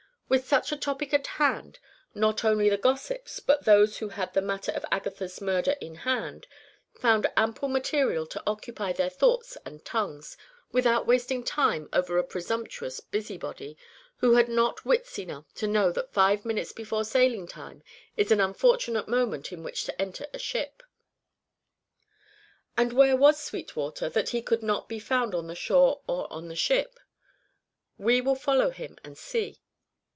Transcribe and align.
With 0.33 0.47
such 0.47 0.71
a 0.71 0.77
topic 0.77 1.13
at 1.13 1.27
hand, 1.27 1.77
not 2.15 2.45
only 2.45 2.69
the 2.69 2.77
gossips, 2.77 3.41
but 3.41 3.65
those 3.65 3.97
who 3.97 4.07
had 4.07 4.31
the 4.31 4.41
matter 4.41 4.71
of 4.71 4.85
Agatha's 4.89 5.41
murder 5.41 5.75
in 5.81 5.95
hand, 5.95 6.47
found 6.93 7.27
ample 7.35 7.67
material 7.67 8.25
to 8.27 8.41
occupy 8.47 8.93
their 8.93 9.09
thoughts 9.09 9.57
and 9.65 9.83
tongues, 9.83 10.37
without 10.71 11.05
wasting 11.05 11.43
time 11.43 11.89
over 11.91 12.17
a 12.17 12.23
presumptuous 12.23 13.01
busybody, 13.01 13.77
who 14.19 14.35
had 14.35 14.47
not 14.47 14.85
wits 14.85 15.19
enough 15.19 15.53
to 15.55 15.67
know 15.67 15.91
that 15.91 16.13
five 16.13 16.45
minutes 16.45 16.71
before 16.71 17.03
sailing 17.03 17.45
time 17.45 17.83
is 18.15 18.31
an 18.31 18.39
unfortunate 18.39 19.09
moment 19.09 19.51
in 19.51 19.63
which 19.63 19.83
to 19.83 20.01
enter 20.01 20.25
a 20.33 20.39
ship. 20.39 20.81
And 22.77 22.93
where 22.93 23.17
was 23.17 23.37
Sweetwater, 23.43 24.07
that 24.07 24.29
he 24.29 24.41
could 24.41 24.63
not 24.63 24.87
be 24.87 24.97
found 24.97 25.35
on 25.35 25.47
the 25.47 25.55
shore 25.55 25.99
or 26.07 26.31
on 26.31 26.47
the 26.47 26.55
ship? 26.55 27.01
We 27.97 28.21
will 28.21 28.35
follow 28.35 28.69
him 28.69 28.97
and 29.03 29.17
see. 29.17 29.59